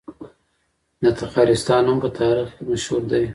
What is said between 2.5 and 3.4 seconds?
کې مشهور دی